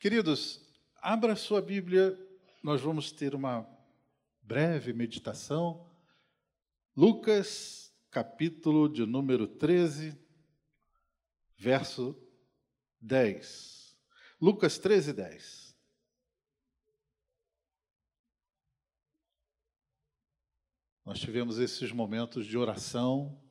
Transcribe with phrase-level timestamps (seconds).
[0.00, 0.64] Queridos,
[1.02, 2.16] abra sua Bíblia,
[2.62, 3.68] nós vamos ter uma
[4.40, 5.90] breve meditação.
[6.96, 10.16] Lucas, capítulo de número 13,
[11.56, 12.16] verso
[13.00, 13.98] 10.
[14.40, 15.76] Lucas 13, 10.
[21.04, 23.42] Nós tivemos esses momentos de oração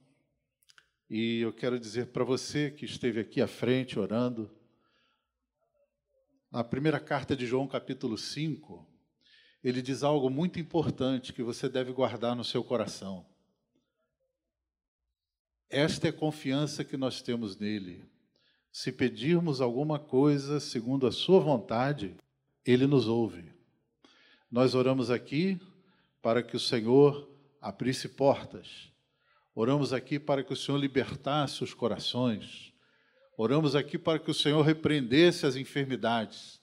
[1.09, 4.56] e eu quero dizer para você que esteve aqui à frente orando,
[6.57, 8.83] na primeira carta de João, capítulo 5,
[9.63, 13.23] ele diz algo muito importante que você deve guardar no seu coração.
[15.69, 18.03] Esta é a confiança que nós temos nele.
[18.71, 22.17] Se pedirmos alguma coisa segundo a sua vontade,
[22.65, 23.53] ele nos ouve.
[24.49, 25.61] Nós oramos aqui
[26.23, 27.29] para que o Senhor
[27.61, 28.91] abrisse portas
[29.59, 32.71] Oramos aqui para que o Senhor libertasse os corações.
[33.39, 36.59] Oramos aqui para que o Senhor repreendesse as enfermidades.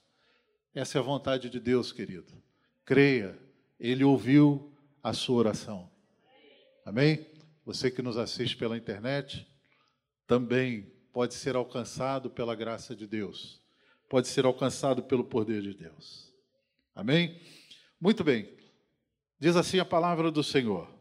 [0.75, 2.43] Essa é a vontade de Deus, querido.
[2.85, 3.39] Creia,
[3.79, 5.89] Ele ouviu a sua oração.
[6.85, 7.25] Amém?
[7.65, 9.47] Você que nos assiste pela internet
[10.27, 13.61] também pode ser alcançado pela graça de Deus,
[14.09, 16.35] pode ser alcançado pelo poder de Deus.
[16.93, 17.41] Amém?
[18.01, 18.53] Muito bem.
[19.39, 20.93] Diz assim a palavra do Senhor.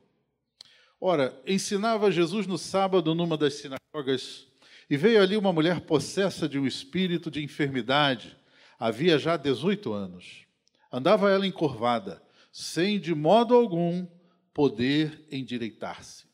[1.02, 4.48] Ora, ensinava Jesus no sábado numa das sinagogas,
[4.90, 8.38] e veio ali uma mulher possessa de um espírito de enfermidade,
[8.78, 10.46] havia já 18 anos.
[10.92, 14.06] Andava ela encurvada, sem de modo algum
[14.54, 16.26] poder endireitar-se.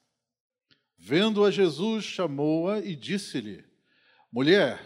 [0.98, 3.64] Vendo-a Jesus, chamou-a e disse-lhe:
[4.32, 4.80] Mulher,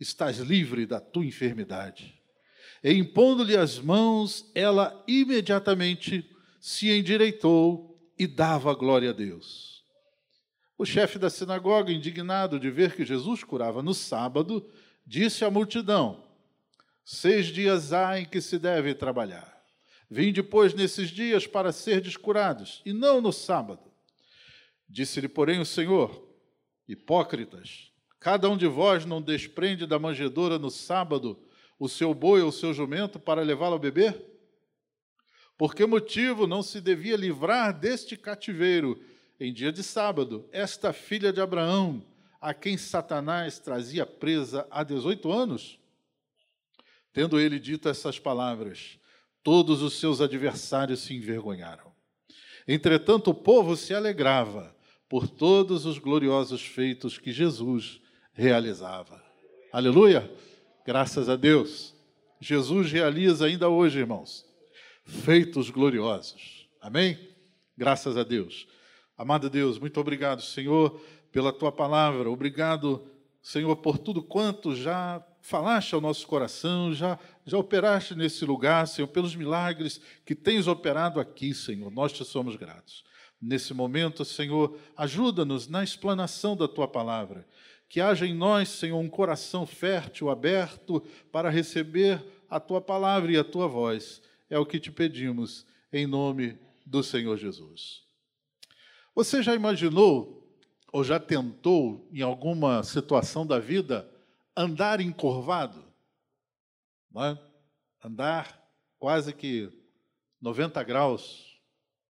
[0.00, 2.20] estás livre da tua enfermidade.
[2.82, 6.28] E impondo-lhe as mãos, ela imediatamente
[6.60, 9.75] se endireitou e dava glória a Deus.
[10.78, 14.68] O chefe da sinagoga, indignado de ver que Jesus curava no sábado,
[15.06, 16.22] disse à multidão:
[17.04, 19.56] Seis dias há em que se deve trabalhar.
[20.10, 23.90] Vim depois nesses dias para ser descurados, e não no sábado.
[24.88, 26.28] Disse-lhe, porém, o Senhor:
[26.86, 31.42] Hipócritas, cada um de vós não desprende da manjedoura no sábado
[31.78, 34.22] o seu boi ou o seu jumento para levá-lo a beber?
[35.56, 39.00] Por que motivo não se devia livrar deste cativeiro
[39.38, 42.04] em dia de sábado esta filha de Abraão,
[42.40, 45.78] a quem Satanás trazia presa há 18 anos?
[47.12, 48.98] Tendo ele dito essas palavras,
[49.42, 51.92] todos os seus adversários se envergonharam.
[52.68, 54.76] Entretanto, o povo se alegrava
[55.08, 58.00] por todos os gloriosos feitos que Jesus
[58.32, 59.22] realizava.
[59.72, 60.30] Aleluia!
[60.84, 61.94] Graças a Deus.
[62.40, 64.44] Jesus realiza ainda hoje, irmãos,
[65.04, 66.68] feitos gloriosos.
[66.80, 67.18] Amém?
[67.76, 68.68] Graças a Deus.
[69.16, 71.00] Amado Deus, muito obrigado, Senhor,
[71.32, 72.30] pela tua palavra.
[72.30, 73.02] Obrigado,
[73.40, 79.06] Senhor, por tudo quanto já falaste ao nosso coração, já, já operaste nesse lugar, Senhor,
[79.08, 81.90] pelos milagres que tens operado aqui, Senhor.
[81.90, 83.04] Nós te somos gratos.
[83.40, 87.46] Nesse momento, Senhor, ajuda-nos na explanação da tua palavra.
[87.88, 93.36] Que haja em nós, Senhor, um coração fértil, aberto para receber a tua palavra e
[93.36, 94.20] a tua voz.
[94.50, 98.05] É o que te pedimos, em nome do Senhor Jesus.
[99.16, 100.46] Você já imaginou,
[100.92, 104.06] ou já tentou, em alguma situação da vida,
[104.54, 105.82] andar encurvado?
[107.16, 107.38] É?
[108.04, 108.62] Andar
[108.98, 109.72] quase que
[110.38, 111.58] 90 graus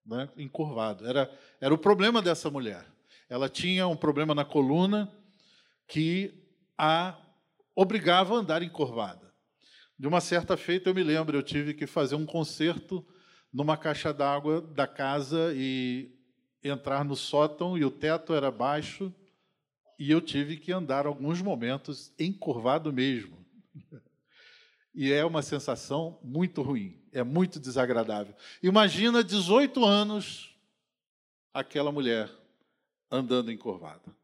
[0.04, 0.28] né?
[0.36, 1.06] encurvado.
[1.06, 1.30] Era,
[1.60, 2.84] era o problema dessa mulher.
[3.28, 5.08] Ela tinha um problema na coluna
[5.86, 6.34] que
[6.76, 7.16] a
[7.72, 9.32] obrigava a andar encurvada.
[9.96, 13.06] De uma certa feita, eu me lembro, eu tive que fazer um concerto
[13.52, 16.15] numa caixa d'água da casa e
[16.62, 19.12] entrar no sótão e o teto era baixo
[19.98, 23.44] e eu tive que andar alguns momentos encurvado mesmo.
[24.94, 28.34] E é uma sensação muito ruim, é muito desagradável.
[28.62, 30.56] Imagina 18 anos
[31.52, 32.30] aquela mulher
[33.10, 34.16] andando encurvada.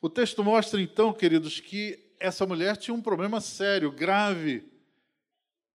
[0.00, 4.70] O texto mostra então, queridos, que essa mulher tinha um problema sério, grave,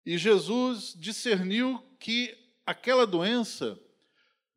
[0.05, 2.35] e Jesus discerniu que
[2.65, 3.79] aquela doença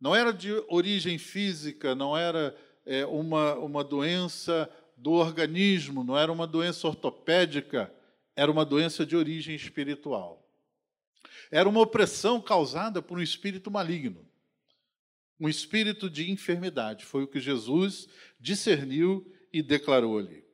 [0.02, 6.32] não era de origem física, não era é, uma, uma doença do organismo, não era
[6.32, 7.94] uma doença ortopédica,
[8.34, 10.44] era uma doença de origem espiritual.
[11.52, 14.26] Era uma opressão causada por um espírito maligno,
[15.38, 17.04] um espírito de enfermidade.
[17.04, 18.08] Foi o que Jesus
[18.40, 20.44] discerniu e declarou-lhe.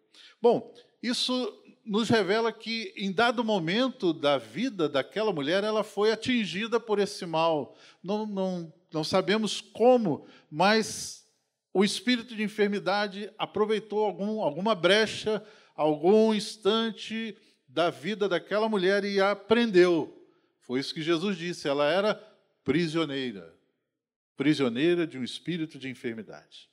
[0.42, 1.32] Bom, isso
[1.88, 7.24] nos revela que, em dado momento da vida daquela mulher, ela foi atingida por esse
[7.24, 7.74] mal.
[8.02, 11.26] Não, não, não sabemos como, mas
[11.72, 15.42] o espírito de enfermidade aproveitou algum, alguma brecha,
[15.74, 17.34] algum instante
[17.66, 20.14] da vida daquela mulher e a prendeu.
[20.60, 22.14] Foi isso que Jesus disse, ela era
[22.62, 23.56] prisioneira,
[24.36, 26.68] prisioneira de um espírito de enfermidade.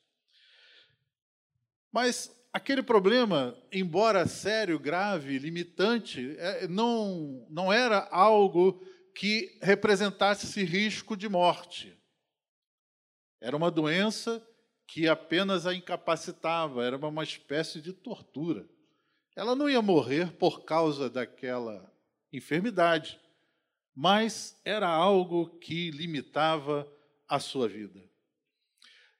[1.90, 8.81] Mas aquele problema, embora sério, grave, limitante, é, não, não era algo
[9.13, 11.94] que representasse risco de morte.
[13.42, 14.42] Era uma doença
[14.88, 18.66] que apenas a incapacitava, era uma espécie de tortura.
[19.36, 21.94] Ela não ia morrer por causa daquela
[22.31, 23.19] enfermidade,
[23.94, 26.90] mas era algo que limitava
[27.28, 28.01] a sua vida.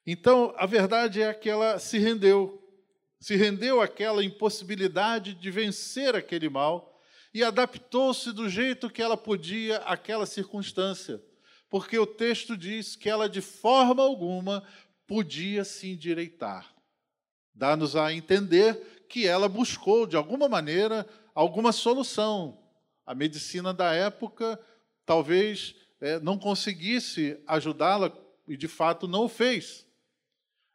[0.08, 2.65] Então, a verdade é que ela se rendeu,
[3.26, 7.02] se rendeu àquela impossibilidade de vencer aquele mal
[7.34, 11.20] e adaptou-se do jeito que ela podia àquela circunstância,
[11.68, 14.64] porque o texto diz que ela de forma alguma
[15.08, 16.72] podia se endireitar.
[17.52, 22.64] Dá-nos a entender que ela buscou, de alguma maneira, alguma solução.
[23.08, 24.60] A medicina da época
[25.04, 28.16] talvez é, não conseguisse ajudá-la
[28.48, 29.84] e, de fato, não o fez.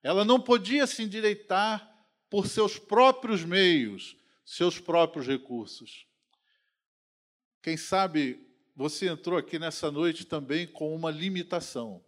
[0.02, 1.89] Ela não podia se endireitar
[2.30, 6.06] por seus próprios meios, seus próprios recursos.
[7.60, 12.02] Quem sabe você entrou aqui nessa noite também com uma limitação.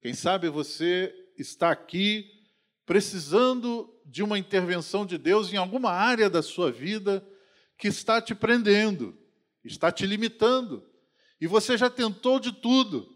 [0.00, 2.32] Quem sabe você está aqui
[2.86, 7.26] precisando de uma intervenção de Deus em alguma área da sua vida
[7.76, 9.18] que está te prendendo,
[9.64, 10.88] está te limitando.
[11.40, 13.14] E você já tentou de tudo,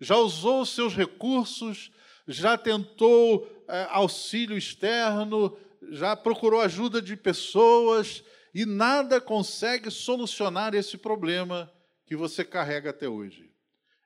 [0.00, 1.90] já usou os seus recursos,
[2.26, 3.57] já tentou
[3.90, 5.56] auxílio externo,
[5.90, 8.24] já procurou ajuda de pessoas
[8.54, 11.72] e nada consegue solucionar esse problema
[12.06, 13.50] que você carrega até hoje.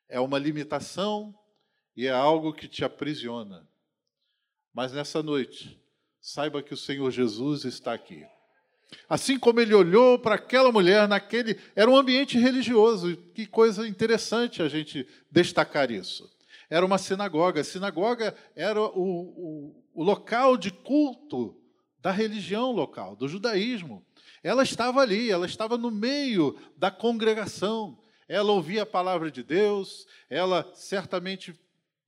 [0.09, 1.35] É uma limitação,
[1.97, 3.69] e é algo que te aprisiona.
[4.75, 5.81] Mas nessa noite,
[6.21, 8.25] saiba que o Senhor Jesus está aqui.
[9.09, 11.59] Assim como ele olhou para aquela mulher naquele.
[11.75, 16.31] Era um ambiente religioso, que coisa interessante a gente destacar isso.
[16.73, 17.61] Era uma sinagoga.
[17.61, 21.55] A sinagoga era o, o, o local de culto
[22.01, 24.03] da religião local, do judaísmo.
[24.43, 27.99] Ela estava ali, ela estava no meio da congregação.
[28.27, 31.55] Ela ouvia a palavra de Deus, ela certamente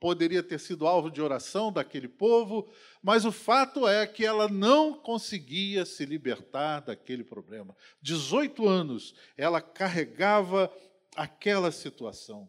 [0.00, 2.72] poderia ter sido alvo de oração daquele povo,
[3.02, 7.76] mas o fato é que ela não conseguia se libertar daquele problema.
[8.00, 10.72] 18 anos ela carregava
[11.14, 12.48] aquela situação.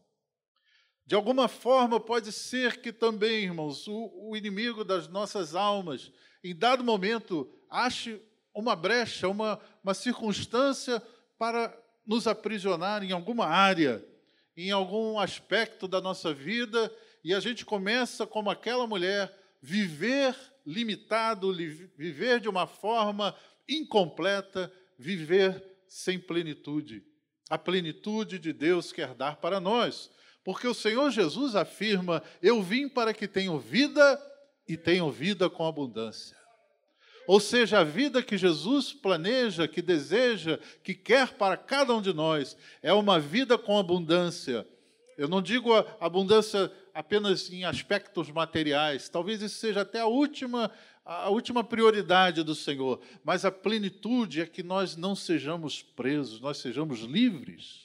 [1.05, 6.11] De alguma forma, pode ser que também, irmãos, o, o inimigo das nossas almas,
[6.43, 8.21] em dado momento, ache
[8.53, 11.01] uma brecha, uma, uma circunstância
[11.37, 14.03] para nos aprisionar em alguma área,
[14.55, 16.91] em algum aspecto da nossa vida
[17.25, 21.51] e a gente começa, como aquela mulher, viver limitado,
[21.97, 23.35] viver de uma forma
[23.67, 27.03] incompleta, viver sem plenitude.
[27.49, 30.11] A plenitude de Deus quer dar para nós,
[30.45, 34.21] porque o Senhor Jesus afirma: Eu vim para que tenham vida
[34.69, 36.37] e tenham vida com abundância.
[37.27, 42.13] Ou seja, a vida que Jesus planeja, que deseja, que quer para cada um de
[42.13, 44.67] nós, é uma vida com abundância.
[45.17, 49.09] Eu não digo abundância apenas em aspectos materiais.
[49.09, 50.69] Talvez isso seja até a última,
[51.03, 53.01] a última prioridade do Senhor.
[53.23, 57.84] Mas a plenitude é que nós não sejamos presos, nós sejamos livres.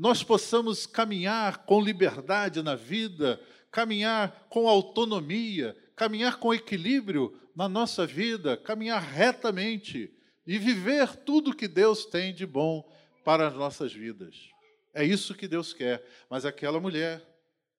[0.00, 3.38] Nós possamos caminhar com liberdade na vida,
[3.70, 10.10] caminhar com autonomia, caminhar com equilíbrio na nossa vida, caminhar retamente
[10.46, 12.90] e viver tudo que Deus tem de bom
[13.26, 14.48] para as nossas vidas.
[14.94, 16.02] É isso que Deus quer.
[16.30, 17.22] Mas aquela mulher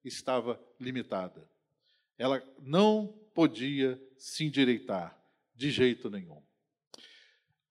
[0.05, 1.49] estava limitada.
[2.19, 5.19] Ela não podia se endireitar
[5.55, 6.39] de jeito nenhum.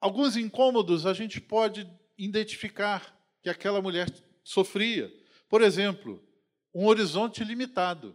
[0.01, 1.89] Alguns incômodos a gente pode
[2.19, 4.11] identificar que aquela mulher
[4.43, 5.13] sofria.
[5.49, 6.23] Por exemplo,
[6.75, 8.15] um horizonte limitado.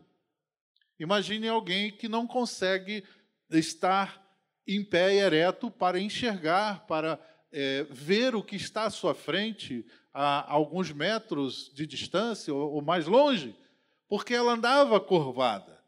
[0.99, 3.03] Imagine alguém que não consegue
[3.49, 4.23] estar
[4.67, 7.19] em pé ereto para enxergar, para
[7.51, 12.81] é, ver o que está à sua frente a alguns metros de distância ou, ou
[12.81, 13.55] mais longe
[14.07, 15.79] porque ela andava curvada,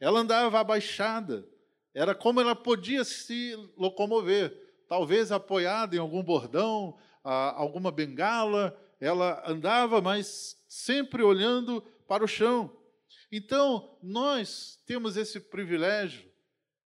[0.00, 1.46] ela andava abaixada,
[1.94, 4.56] era como ela podia se locomover,
[4.88, 12.70] talvez apoiada em algum bordão, alguma bengala, ela andava, mas sempre olhando para o chão.
[13.32, 16.30] Então, nós temos esse privilégio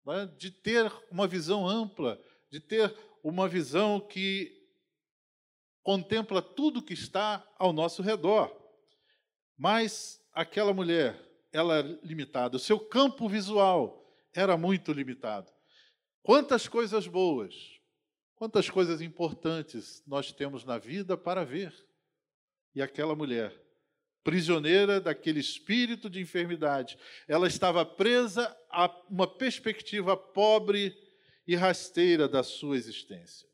[0.05, 2.17] né, de ter uma visão ampla,
[2.49, 4.55] de ter uma visão que
[5.83, 8.55] contempla tudo que está ao nosso redor.
[9.57, 11.21] Mas aquela mulher,
[11.51, 15.51] ela era limitada, o seu campo visual era muito limitado.
[16.23, 17.77] Quantas coisas boas,
[18.37, 21.73] Quantas coisas importantes nós temos na vida para ver.
[22.73, 23.53] E aquela mulher,
[24.23, 26.97] prisioneira daquele espírito de enfermidade,
[27.27, 30.95] ela estava presa a uma perspectiva pobre
[31.47, 33.47] e rasteira da sua existência.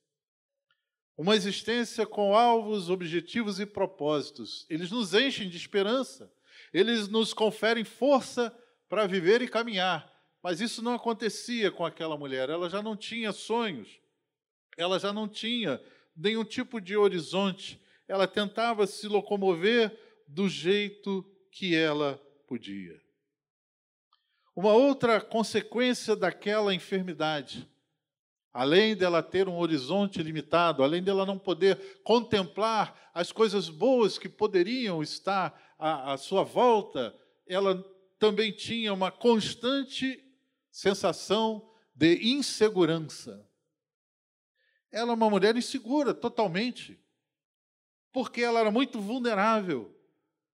[1.15, 4.65] Uma existência com alvos, objetivos e propósitos.
[4.67, 6.32] Eles nos enchem de esperança,
[6.74, 8.51] eles nos conferem força
[8.89, 10.12] para viver e caminhar.
[10.41, 14.00] Mas isso não acontecia com aquela mulher, ela já não tinha sonhos,
[14.75, 15.79] ela já não tinha
[16.15, 23.01] nenhum tipo de horizonte, ela tentava se locomover do jeito que ela podia.
[24.55, 27.67] Uma outra consequência daquela enfermidade,
[28.51, 34.29] além dela ter um horizonte limitado, além dela não poder contemplar as coisas boas que
[34.29, 37.15] poderiam estar à, à sua volta,
[37.48, 37.83] ela
[38.19, 40.24] também tinha uma constante
[40.72, 43.48] sensação de insegurança.
[44.91, 47.02] Ela é uma mulher insegura totalmente,
[48.13, 49.93] porque ela era muito vulnerável.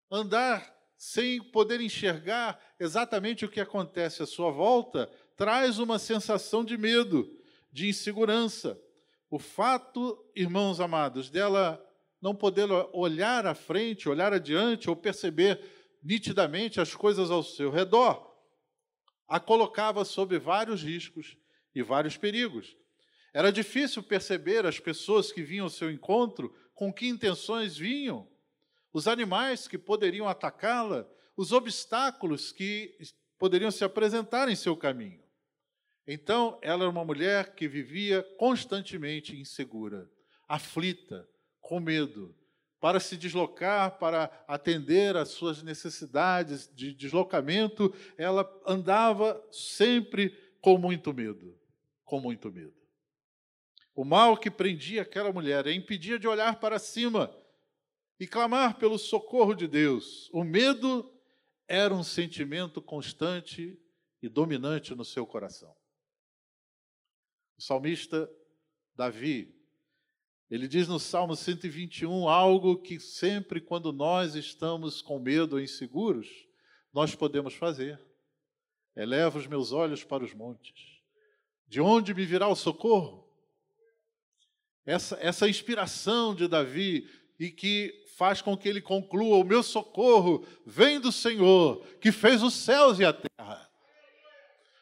[0.10, 6.78] Andar sem poder enxergar exatamente o que acontece à sua volta traz uma sensação de
[6.78, 7.32] medo,
[7.72, 8.82] de insegurança.
[9.30, 11.86] O fato, irmãos amados, dela
[12.20, 15.62] não poder olhar à frente, olhar adiante ou perceber
[16.04, 18.30] nitidamente as coisas ao seu redor
[19.30, 21.38] a colocava sob vários riscos
[21.74, 22.76] e vários perigos.
[23.32, 28.26] Era difícil perceber as pessoas que vinham ao seu encontro, com que intenções vinham,
[28.94, 31.06] os animais que poderiam atacá-la,
[31.36, 32.98] os obstáculos que
[33.38, 35.22] poderiam se apresentar em seu caminho.
[36.08, 40.10] Então, ela era uma mulher que vivia constantemente insegura,
[40.48, 41.28] aflita,
[41.60, 42.34] com medo,
[42.80, 50.30] para se deslocar, para atender às suas necessidades de deslocamento, ela andava sempre
[50.62, 51.60] com muito medo,
[52.06, 52.79] com muito medo.
[54.00, 57.38] O mal que prendia aquela mulher a impedia de olhar para cima
[58.18, 60.30] e clamar pelo socorro de Deus.
[60.32, 61.14] O medo
[61.68, 63.78] era um sentimento constante
[64.22, 65.76] e dominante no seu coração.
[67.58, 68.32] O salmista
[68.96, 69.54] Davi,
[70.50, 76.30] ele diz no Salmo 121 algo que sempre, quando nós estamos com medo ou inseguros,
[76.94, 78.00] nós podemos fazer.
[78.96, 81.02] Eleva os meus olhos para os montes.
[81.68, 83.28] De onde me virá o socorro?
[84.90, 87.08] Essa, essa inspiração de Davi
[87.40, 92.42] e que faz com que ele conclua: o meu socorro vem do Senhor, que fez
[92.42, 93.70] os céus e a terra.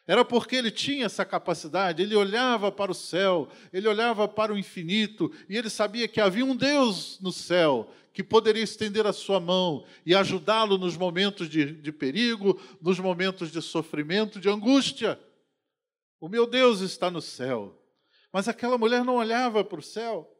[0.06, 4.56] Era porque ele tinha essa capacidade, ele olhava para o céu, ele olhava para o
[4.56, 9.38] infinito, e ele sabia que havia um Deus no céu que poderia estender a sua
[9.38, 15.20] mão e ajudá-lo nos momentos de, de perigo, nos momentos de sofrimento, de angústia.
[16.18, 17.78] O meu Deus está no céu.
[18.32, 20.30] Mas aquela mulher não olhava para o céu,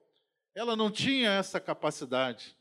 [0.55, 2.57] ela não tinha essa capacidade.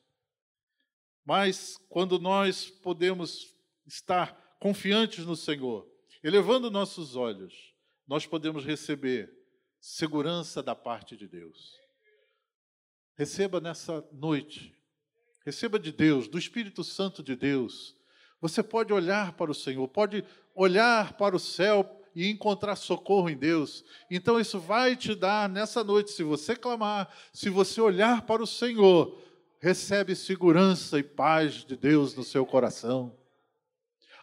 [1.25, 3.53] Mas quando nós podemos
[3.86, 5.88] estar confiantes no Senhor,
[6.24, 7.74] Elevando nossos olhos,
[8.07, 9.31] nós podemos receber
[9.79, 11.74] segurança da parte de Deus.
[13.15, 14.75] Receba nessa noite,
[15.46, 17.96] receba de Deus, do Espírito Santo de Deus.
[18.41, 20.22] Você pode olhar para o Senhor, pode
[20.55, 21.84] olhar para o céu
[22.17, 23.86] e encontrar socorro em Deus.
[24.09, 28.47] Então, isso vai te dar nessa noite, se você clamar, se você olhar para o
[28.47, 29.15] Senhor,
[29.59, 33.15] recebe segurança e paz de Deus no seu coração.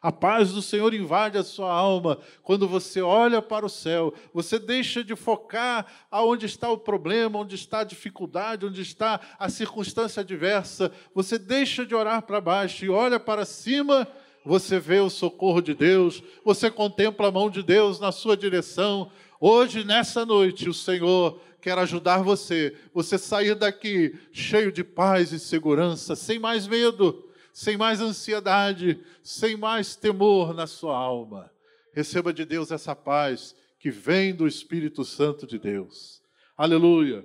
[0.02, 4.12] A paz do Senhor invade a sua alma quando você olha para o céu.
[4.34, 9.48] Você deixa de focar aonde está o problema, onde está a dificuldade, onde está a
[9.48, 10.90] circunstância adversa.
[11.14, 14.06] Você deixa de orar para baixo e olha para cima.
[14.44, 19.10] Você vê o socorro de Deus, você contempla a mão de Deus na sua direção.
[19.40, 25.38] Hoje, nessa noite, o Senhor quer ajudar você, você sair daqui cheio de paz e
[25.38, 27.24] segurança, sem mais medo
[27.54, 31.48] sem mais ansiedade, sem mais temor na sua alma.
[31.92, 36.20] Receba de Deus essa paz que vem do Espírito Santo de Deus.
[36.56, 37.24] Aleluia.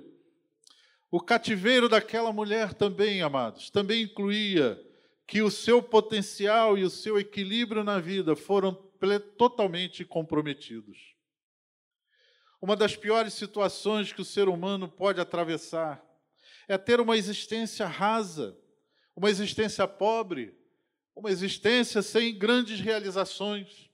[1.10, 4.80] O cativeiro daquela mulher também, amados, também incluía
[5.30, 8.74] que o seu potencial e o seu equilíbrio na vida foram
[9.38, 11.14] totalmente comprometidos.
[12.60, 16.04] Uma das piores situações que o ser humano pode atravessar
[16.66, 18.58] é ter uma existência rasa,
[19.14, 20.52] uma existência pobre,
[21.14, 23.88] uma existência sem grandes realizações,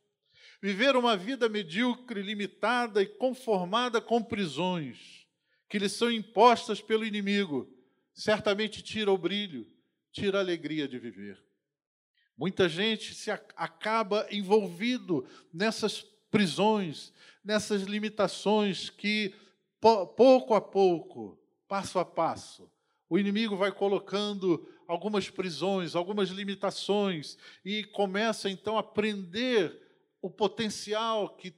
[0.63, 5.27] viver uma vida medíocre, limitada e conformada com prisões
[5.69, 7.71] que lhe são impostas pelo inimigo,
[8.15, 9.76] certamente tira o brilho,
[10.17, 11.39] tira a alegria de viver.
[12.39, 17.13] Muita gente se acaba envolvido nessas prisões,
[17.45, 19.35] nessas limitações que
[19.79, 22.71] pouco a pouco, passo a passo,
[23.11, 29.79] o inimigo vai colocando algumas prisões, algumas limitações e começa então a prender
[30.23, 31.55] o potencial que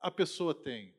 [0.00, 0.94] a pessoa tem.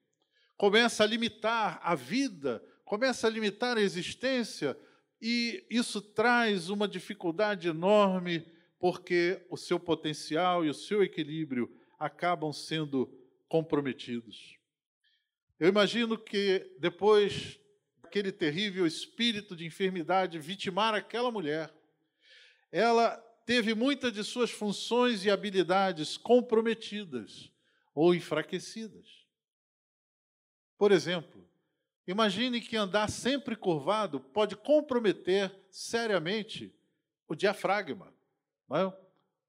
[0.58, 4.78] Começa a limitar a vida, começa a limitar a existência
[5.22, 8.46] e isso traz uma dificuldade enorme
[8.80, 13.14] porque o seu potencial e o seu equilíbrio acabam sendo
[13.48, 14.58] comprometidos.
[15.60, 17.60] Eu imagino que depois
[18.02, 21.74] daquele terrível espírito de enfermidade vitimar aquela mulher,
[22.72, 27.52] ela teve muitas de suas funções e habilidades comprometidas
[27.94, 29.28] ou enfraquecidas.
[30.78, 31.49] Por exemplo,
[32.10, 36.74] imagine que andar sempre curvado pode comprometer seriamente
[37.28, 38.14] o diafragma.
[38.72, 38.84] É?
[38.86, 38.94] O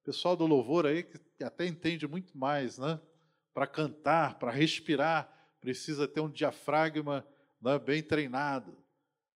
[0.03, 2.99] pessoal do louvor aí que até entende muito mais, né?
[3.53, 7.25] Para cantar, para respirar, precisa ter um diafragma
[7.61, 8.77] né, bem treinado.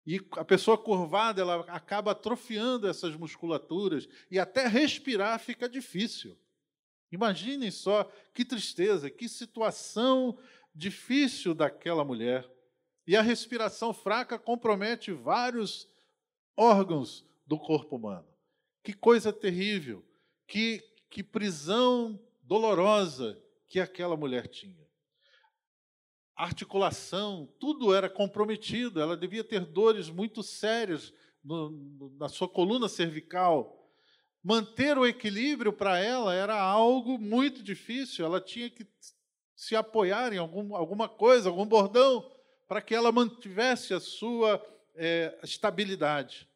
[0.06, 6.38] E a pessoa curvada, ela acaba atrofiando essas musculaturas e até respirar fica difícil.
[7.10, 10.38] Imaginem só que tristeza, que situação
[10.74, 12.50] difícil daquela mulher.
[13.06, 15.88] E a respiração fraca compromete vários
[16.56, 18.26] órgãos do corpo humano.
[18.82, 20.04] Que coisa terrível,
[20.46, 24.84] que, que prisão dolorosa que aquela mulher tinha.
[26.36, 32.88] Articulação, tudo era comprometido, ela devia ter dores muito sérias no, no, na sua coluna
[32.88, 33.88] cervical.
[34.42, 38.86] Manter o equilíbrio para ela era algo muito difícil, ela tinha que
[39.54, 42.30] se apoiar em algum, alguma coisa, algum bordão,
[42.66, 46.48] para que ela mantivesse a sua é, estabilidade.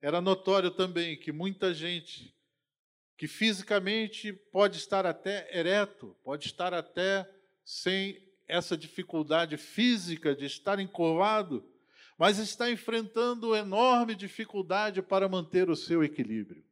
[0.00, 2.34] Era notório também que muita gente
[3.16, 7.30] que fisicamente pode estar até ereto, pode estar até
[7.62, 11.62] sem essa dificuldade física de estar encurvado,
[12.16, 16.64] mas está enfrentando enorme dificuldade para manter o seu equilíbrio.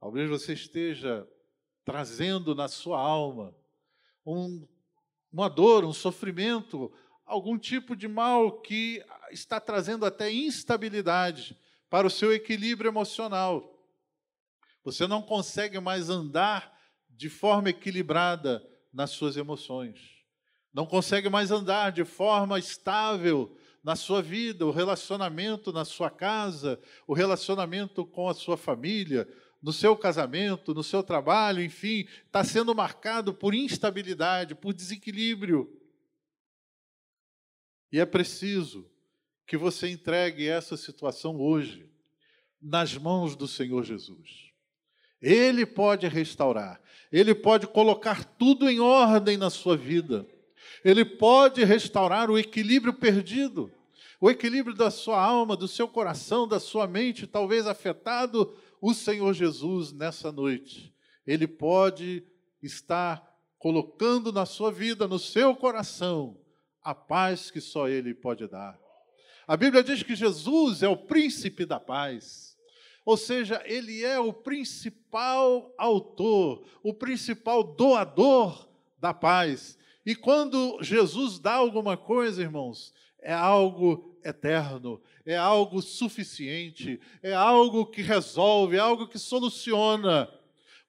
[0.00, 1.24] Talvez você esteja
[1.84, 3.56] trazendo na sua alma
[4.24, 4.66] um,
[5.32, 6.92] uma dor, um sofrimento,
[7.24, 11.58] algum tipo de mal que está trazendo até instabilidade
[11.88, 13.72] para o seu equilíbrio emocional.
[14.84, 16.76] Você não consegue mais andar
[17.08, 20.00] de forma equilibrada nas suas emoções.
[20.72, 26.80] Não consegue mais andar de forma estável na sua vida, o relacionamento na sua casa,
[27.06, 29.28] o relacionamento com a sua família,
[29.62, 35.80] no seu casamento, no seu trabalho, enfim, está sendo marcado por instabilidade, por desequilíbrio.
[37.92, 38.90] E é preciso
[39.46, 41.88] que você entregue essa situação hoje
[42.60, 44.50] nas mãos do Senhor Jesus.
[45.20, 46.80] Ele pode restaurar,
[47.12, 50.26] ele pode colocar tudo em ordem na sua vida,
[50.84, 53.70] ele pode restaurar o equilíbrio perdido,
[54.20, 58.56] o equilíbrio da sua alma, do seu coração, da sua mente, talvez afetado.
[58.82, 60.92] O Senhor Jesus, nessa noite,
[61.24, 62.26] ele pode
[62.60, 63.24] estar
[63.56, 66.36] colocando na sua vida, no seu coração,
[66.82, 68.76] a paz que só Ele pode dar.
[69.46, 72.58] A Bíblia diz que Jesus é o príncipe da paz.
[73.06, 78.68] Ou seja, ele é o principal autor, o principal doador
[78.98, 79.78] da paz.
[80.04, 87.86] E quando Jesus dá alguma coisa, irmãos, é algo eterno, é algo suficiente, é algo
[87.86, 90.28] que resolve, é algo que soluciona.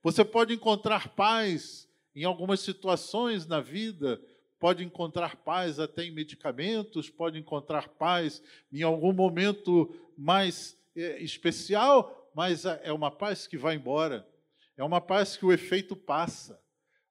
[0.02, 4.22] Você pode encontrar paz em algumas situações na vida,
[4.60, 8.42] pode encontrar paz até em medicamentos, pode encontrar paz
[8.72, 14.28] em algum momento mais é, especial, mas é uma paz que vai embora.
[14.76, 16.60] É uma paz que o efeito passa.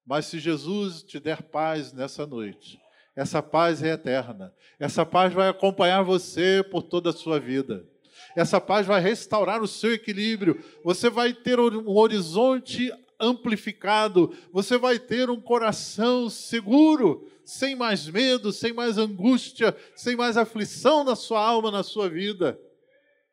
[0.05, 2.82] Mas se Jesus te der paz nessa noite,
[3.15, 4.55] essa paz é eterna.
[4.79, 7.87] Essa paz vai acompanhar você por toda a sua vida.
[8.35, 10.63] Essa paz vai restaurar o seu equilíbrio.
[10.83, 14.35] Você vai ter um horizonte amplificado.
[14.53, 21.05] Você vai ter um coração seguro sem mais medo, sem mais angústia, sem mais aflição
[21.05, 22.59] na sua alma, na sua vida.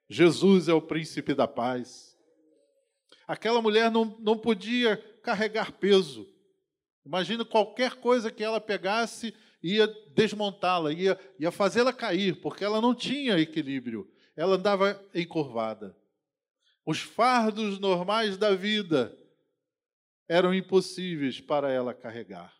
[0.09, 2.17] Jesus é o príncipe da paz.
[3.27, 6.27] Aquela mulher não, não podia carregar peso.
[7.05, 12.95] Imagina qualquer coisa que ela pegasse ia desmontá-la, ia, ia fazê-la cair, porque ela não
[12.95, 14.09] tinha equilíbrio.
[14.35, 15.95] Ela andava encurvada.
[16.85, 19.15] Os fardos normais da vida
[20.27, 22.59] eram impossíveis para ela carregar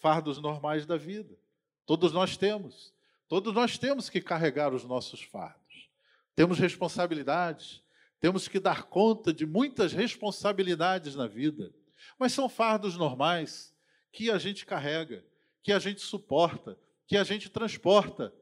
[0.00, 1.38] fardos normais da vida.
[1.86, 2.92] Todos nós temos.
[3.28, 5.88] Todos nós temos que carregar os nossos fardos.
[6.34, 7.82] Temos responsabilidades.
[8.18, 11.72] Temos que dar conta de muitas responsabilidades na vida.
[12.18, 13.74] mas são fardos normais
[14.12, 15.24] que a gente carrega,
[15.62, 18.32] que a gente suporta, que a gente transporta.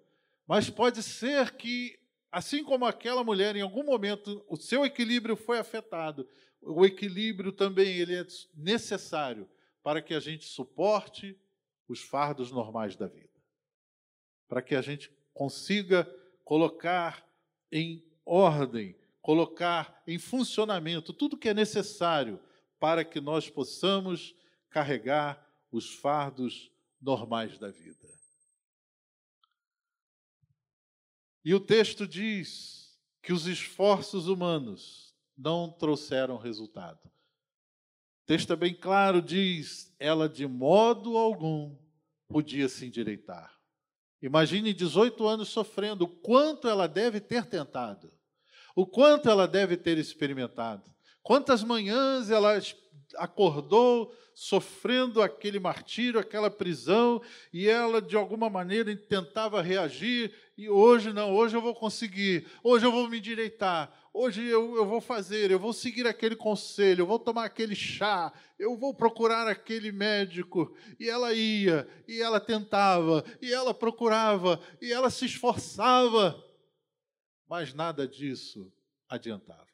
[0.46, 1.98] Mas pode ser que,
[2.30, 6.28] assim como aquela mulher, em algum momento o seu equilíbrio foi afetado,
[6.60, 9.48] o equilíbrio também ele é necessário
[9.82, 11.38] para que a gente suporte
[11.88, 13.28] os fardos normais da vida.
[14.48, 16.04] Para que a gente consiga
[16.44, 17.26] colocar
[17.70, 22.40] em ordem, colocar em funcionamento tudo que é necessário
[22.78, 24.34] para que nós possamos
[24.70, 28.08] carregar os fardos normais da vida.
[31.44, 37.00] E o texto diz que os esforços humanos não trouxeram resultado.
[37.04, 41.76] O texto é bem claro, diz: ela de modo algum
[42.26, 43.58] podia se endireitar.
[44.20, 48.12] Imagine 18 anos sofrendo, o quanto ela deve ter tentado,
[48.74, 52.58] o quanto ela deve ter experimentado, quantas manhãs ela
[53.16, 57.20] acordou sofrendo aquele martírio, aquela prisão,
[57.52, 62.86] e ela de alguma maneira tentava reagir, e hoje não, hoje eu vou conseguir, hoje
[62.86, 67.06] eu vou me endireitar, hoje eu, eu vou fazer, eu vou seguir aquele conselho, eu
[67.06, 70.76] vou tomar aquele chá, eu vou procurar aquele médico.
[70.98, 76.40] E ela ia, e ela tentava, e ela procurava, e ela se esforçava,
[77.48, 78.72] mas nada disso
[79.08, 79.66] adiantava.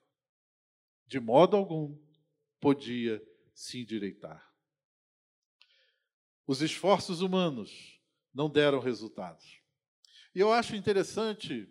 [1.06, 1.96] De modo algum
[2.64, 3.22] podia
[3.54, 4.42] se endireitar.
[6.46, 8.00] Os esforços humanos
[8.32, 9.60] não deram resultados.
[10.34, 11.70] E eu acho interessante,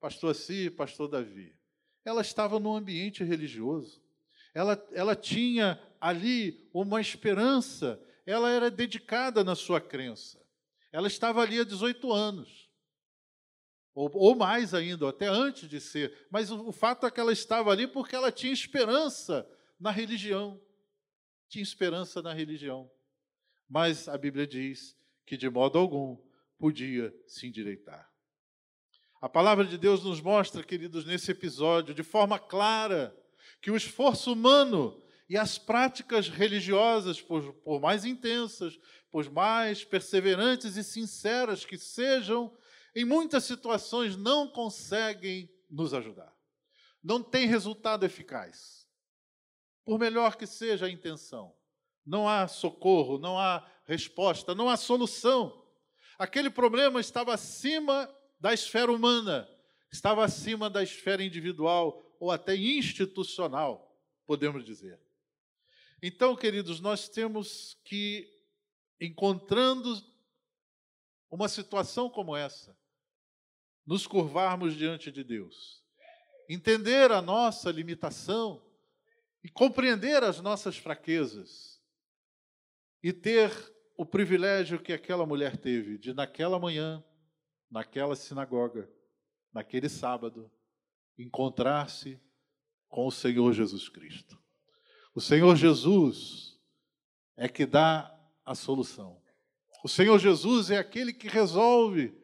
[0.00, 1.56] pastor Assi, pastor Davi,
[2.04, 4.02] ela estava num ambiente religioso.
[4.52, 10.44] Ela, ela tinha ali uma esperança, ela era dedicada na sua crença.
[10.90, 12.68] Ela estava ali há 18 anos.
[13.94, 16.26] Ou, ou mais ainda, até antes de ser.
[16.32, 20.60] Mas o, o fato é que ela estava ali porque ela tinha esperança na religião.
[21.48, 22.90] Tinha esperança na religião.
[23.68, 26.16] Mas a Bíblia diz que de modo algum
[26.58, 28.10] podia se endireitar.
[29.20, 33.16] A palavra de Deus nos mostra, queridos, nesse episódio, de forma clara,
[33.60, 38.78] que o esforço humano e as práticas religiosas, por, por mais intensas,
[39.10, 42.56] por mais perseverantes e sinceras que sejam,
[42.94, 46.34] em muitas situações não conseguem nos ajudar.
[47.02, 48.85] Não tem resultado eficaz.
[49.86, 51.54] Por melhor que seja a intenção,
[52.04, 55.64] não há socorro, não há resposta, não há solução.
[56.18, 59.48] Aquele problema estava acima da esfera humana,
[59.92, 63.96] estava acima da esfera individual ou até institucional,
[64.26, 65.00] podemos dizer.
[66.02, 68.28] Então, queridos, nós temos que,
[69.00, 69.96] encontrando
[71.30, 72.76] uma situação como essa,
[73.86, 75.80] nos curvarmos diante de Deus,
[76.48, 78.65] entender a nossa limitação
[79.42, 81.80] e compreender as nossas fraquezas
[83.02, 83.50] e ter
[83.96, 87.02] o privilégio que aquela mulher teve de, naquela manhã,
[87.70, 88.90] naquela sinagoga,
[89.52, 90.50] naquele sábado,
[91.18, 92.20] encontrar-se
[92.88, 94.38] com o Senhor Jesus Cristo.
[95.14, 96.60] O Senhor Jesus
[97.36, 99.22] é que dá a solução.
[99.82, 102.14] O Senhor Jesus é aquele que resolve,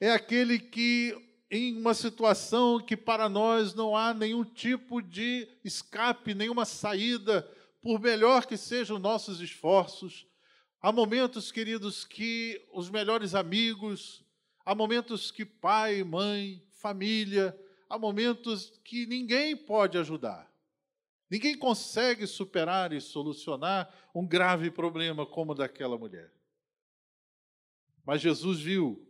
[0.00, 1.14] é aquele que,
[1.50, 7.42] em uma situação que para nós não há nenhum tipo de escape, nenhuma saída,
[7.80, 10.26] por melhor que sejam nossos esforços,
[10.80, 14.24] há momentos, queridos, que os melhores amigos,
[14.64, 17.56] há momentos que pai, mãe, família,
[17.88, 20.52] há momentos que ninguém pode ajudar.
[21.30, 26.32] Ninguém consegue superar e solucionar um grave problema como o daquela mulher.
[28.04, 29.04] Mas Jesus viu,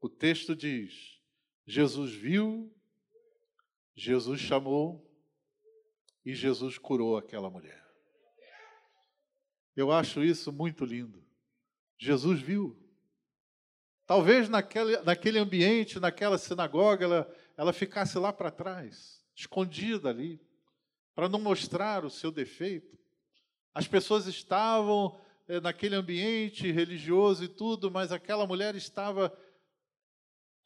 [0.00, 1.15] o texto diz:
[1.66, 2.72] Jesus viu,
[3.94, 5.04] Jesus chamou
[6.24, 7.84] e Jesus curou aquela mulher.
[9.74, 11.22] Eu acho isso muito lindo.
[11.98, 12.78] Jesus viu.
[14.06, 20.40] Talvez naquele, naquele ambiente, naquela sinagoga, ela, ela ficasse lá para trás, escondida ali
[21.14, 22.96] para não mostrar o seu defeito.
[23.74, 29.36] As pessoas estavam é, naquele ambiente religioso e tudo, mas aquela mulher estava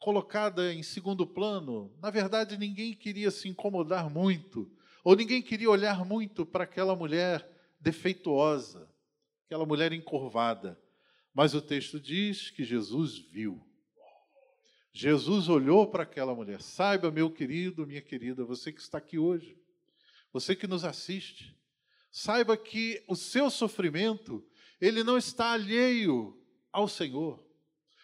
[0.01, 1.95] colocada em segundo plano.
[2.01, 4.69] Na verdade, ninguém queria se incomodar muito,
[5.03, 7.47] ou ninguém queria olhar muito para aquela mulher
[7.79, 8.89] defeituosa,
[9.45, 10.77] aquela mulher encurvada.
[11.31, 13.63] Mas o texto diz que Jesus viu.
[14.91, 16.61] Jesus olhou para aquela mulher.
[16.61, 19.55] Saiba, meu querido, minha querida, você que está aqui hoje,
[20.33, 21.55] você que nos assiste,
[22.11, 24.43] saiba que o seu sofrimento,
[24.81, 26.35] ele não está alheio
[26.71, 27.41] ao Senhor.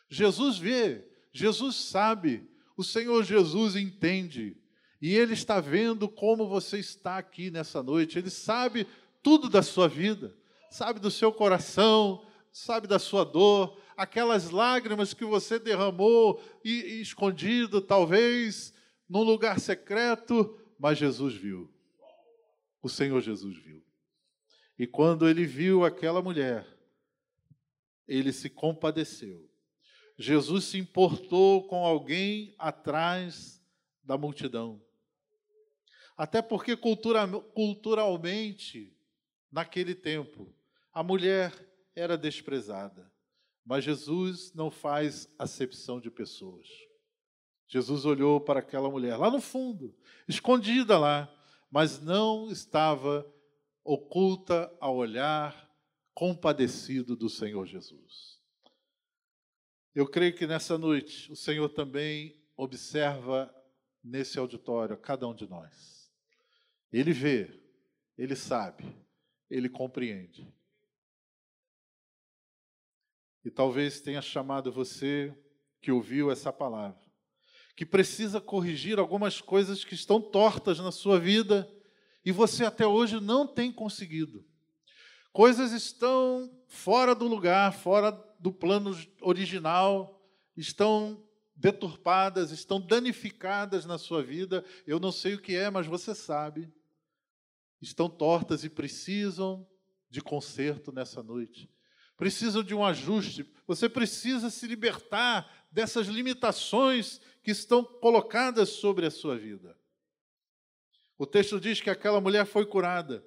[0.08, 4.58] Jesus vê, Jesus sabe, o Senhor Jesus entende,
[5.02, 8.88] e Ele está vendo como você está aqui nessa noite, Ele sabe
[9.22, 10.36] tudo da sua vida,
[10.72, 17.02] sabe do seu coração, sabe da sua dor, aquelas lágrimas que você derramou e, e
[17.02, 18.74] escondido, talvez
[19.08, 21.72] num lugar secreto, mas Jesus viu.
[22.82, 23.84] O Senhor Jesus viu.
[24.78, 26.68] E quando ele viu aquela mulher,
[28.08, 29.47] ele se compadeceu.
[30.18, 33.64] Jesus se importou com alguém atrás
[34.04, 34.82] da multidão.
[36.18, 38.98] Até porque cultura, culturalmente,
[39.52, 40.52] naquele tempo,
[40.92, 41.54] a mulher
[41.96, 43.12] era desprezada.
[43.64, 46.68] Mas Jesus não faz acepção de pessoas.
[47.68, 49.96] Jesus olhou para aquela mulher lá no fundo,
[50.28, 51.32] escondida lá,
[51.70, 53.30] mas não estava
[53.84, 55.70] oculta ao olhar
[56.14, 58.37] compadecido do Senhor Jesus.
[59.96, 63.54] Eu creio que nessa noite o Senhor também observa
[64.04, 66.12] nesse auditório cada um de nós.
[66.92, 67.62] Ele vê,
[68.18, 68.86] ele sabe,
[69.50, 70.48] ele compreende.
[73.44, 75.36] E talvez tenha chamado você
[75.82, 77.00] que ouviu essa palavra,
[77.76, 81.70] que precisa corrigir algumas coisas que estão tortas na sua vida
[82.26, 84.46] e você até hoje não tem conseguido.
[85.32, 90.22] Coisas estão fora do lugar, fora do plano original,
[90.56, 91.24] estão
[91.56, 94.64] deturpadas, estão danificadas na sua vida.
[94.86, 96.72] Eu não sei o que é, mas você sabe.
[97.82, 99.68] Estão tortas e precisam
[100.10, 101.70] de conserto nessa noite
[102.18, 109.12] precisam de um ajuste, você precisa se libertar dessas limitações que estão colocadas sobre a
[109.12, 109.78] sua vida.
[111.18, 113.24] O texto diz que aquela mulher foi curada,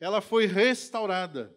[0.00, 1.54] ela foi restaurada.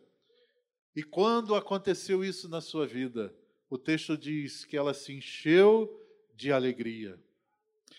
[0.96, 3.34] E quando aconteceu isso na sua vida,
[3.70, 5.90] o texto diz que ela se encheu
[6.36, 7.20] de alegria.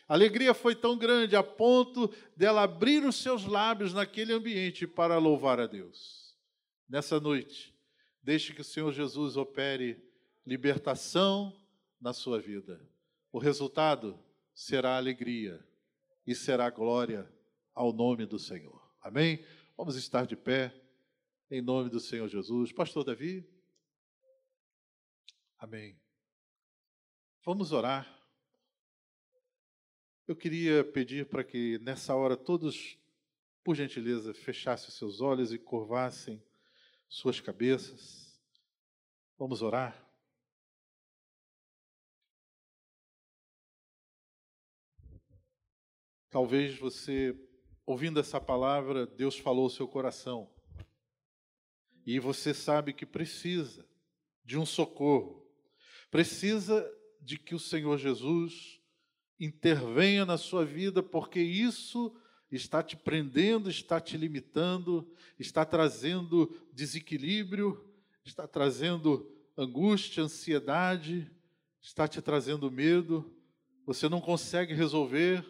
[0.09, 5.19] A alegria foi tão grande a ponto dela abrir os seus lábios naquele ambiente para
[5.19, 6.37] louvar a Deus.
[6.89, 7.73] Nessa noite,
[8.23, 10.01] Deixe que o Senhor Jesus opere
[10.47, 11.53] libertação
[12.01, 12.81] na sua vida.
[13.33, 14.19] O resultado
[14.55, 15.65] será alegria
[16.25, 17.29] e será glória
[17.75, 18.81] ao nome do Senhor.
[19.01, 19.45] Amém?
[19.77, 20.73] Vamos estar de pé
[21.53, 22.73] em nome do Senhor Jesus.
[22.73, 23.47] Pastor Davi.
[25.59, 26.01] Amém.
[27.45, 28.27] Vamos orar.
[30.27, 32.99] Eu queria pedir para que nessa hora todos,
[33.62, 36.43] por gentileza, fechassem seus olhos e curvassem
[37.07, 38.43] suas cabeças.
[39.37, 40.11] Vamos orar.
[46.31, 47.38] Talvez você,
[47.85, 50.51] ouvindo essa palavra, Deus falou ao seu coração.
[52.05, 53.87] E você sabe que precisa
[54.45, 55.47] de um socorro.
[56.11, 56.88] Precisa
[57.21, 58.81] de que o Senhor Jesus
[59.38, 62.15] intervenha na sua vida, porque isso
[62.51, 67.83] está te prendendo, está te limitando, está trazendo desequilíbrio,
[68.25, 71.31] está trazendo angústia, ansiedade,
[71.81, 73.35] está te trazendo medo,
[73.85, 75.45] você não consegue resolver,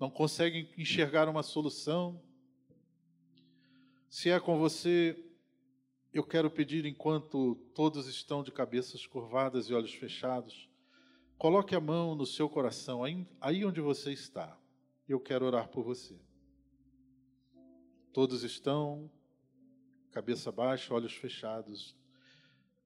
[0.00, 2.20] não consegue enxergar uma solução.
[4.08, 5.31] Se é com você,
[6.12, 10.68] eu quero pedir, enquanto todos estão de cabeças curvadas e olhos fechados,
[11.38, 13.02] coloque a mão no seu coração,
[13.40, 14.58] aí onde você está
[15.12, 16.16] eu quero orar por você.
[18.12, 19.10] Todos estão,
[20.10, 21.96] cabeça baixa, olhos fechados.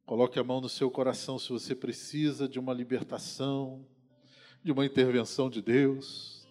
[0.05, 3.85] Coloque a mão no seu coração se você precisa de uma libertação,
[4.63, 6.47] de uma intervenção de Deus.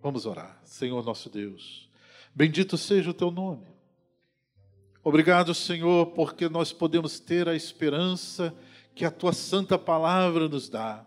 [0.00, 0.60] Vamos orar.
[0.64, 1.90] Senhor nosso Deus,
[2.34, 3.66] bendito seja o teu nome.
[5.08, 8.54] Obrigado, Senhor, porque nós podemos ter a esperança
[8.94, 11.02] que a tua santa palavra nos dá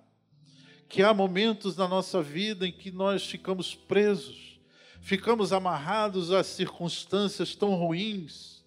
[0.89, 4.59] que há momentos na nossa vida em que nós ficamos presos,
[5.01, 8.65] ficamos amarrados a circunstâncias tão ruins,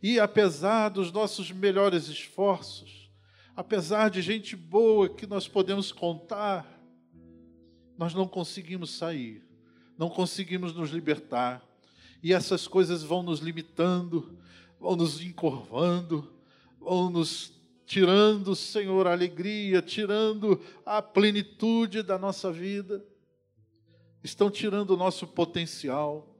[0.00, 3.10] e apesar dos nossos melhores esforços,
[3.56, 6.64] apesar de gente boa que nós podemos contar,
[7.98, 9.42] nós não conseguimos sair,
[9.98, 11.60] não conseguimos nos libertar,
[12.22, 14.38] e essas coisas vão nos limitando,
[14.80, 16.32] vão nos encurvando,
[16.80, 17.52] vão nos
[17.86, 23.04] tirando, Senhor, a alegria, tirando a plenitude da nossa vida,
[24.22, 26.36] estão tirando o nosso potencial.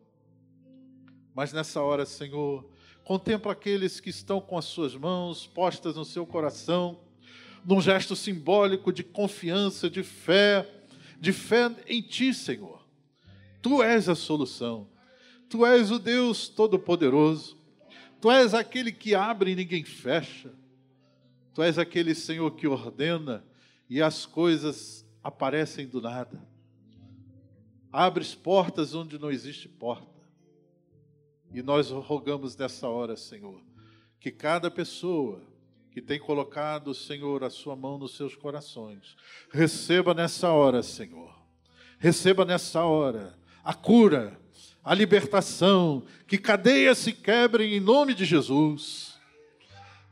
[1.34, 2.68] Mas nessa hora, Senhor,
[3.04, 6.98] contempla aqueles que estão com as suas mãos postas no seu coração,
[7.64, 10.68] num gesto simbólico de confiança, de fé,
[11.20, 12.84] de fé em Ti, Senhor.
[13.62, 14.88] Tu és a solução.
[15.48, 17.55] Tu és o Deus Todo-Poderoso.
[18.26, 20.52] Tu és aquele que abre e ninguém fecha.
[21.54, 23.44] Tu és aquele Senhor que ordena
[23.88, 26.44] e as coisas aparecem do nada.
[27.92, 30.26] Abres portas onde não existe porta.
[31.54, 33.62] E nós rogamos nessa hora, Senhor,
[34.18, 35.40] que cada pessoa
[35.92, 39.16] que tem colocado, Senhor, a sua mão nos seus corações,
[39.52, 41.32] receba nessa hora, Senhor,
[41.96, 44.36] receba nessa hora a cura,
[44.86, 49.16] a libertação, que cadeias se quebrem em nome de Jesus,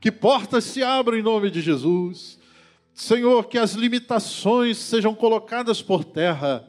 [0.01, 2.41] que portas se abram em nome de Jesus,
[2.93, 6.69] Senhor, que as limitações sejam colocadas por terra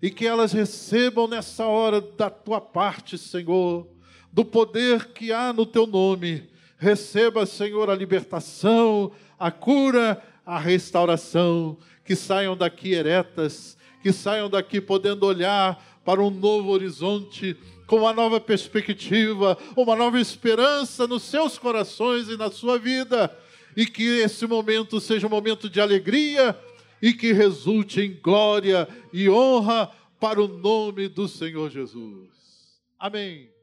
[0.00, 3.86] e que elas recebam nessa hora da tua parte, Senhor,
[4.32, 6.48] do poder que há no teu nome.
[6.78, 14.80] Receba, Senhor, a libertação, a cura, a restauração, que saiam daqui eretas, que saiam daqui
[14.80, 21.58] podendo olhar para um novo horizonte, com uma nova perspectiva, uma nova esperança nos seus
[21.58, 23.36] corações e na sua vida
[23.76, 26.58] e que esse momento seja um momento de alegria
[27.02, 32.30] e que resulte em glória e honra para o nome do Senhor Jesus.
[32.98, 33.55] Amém.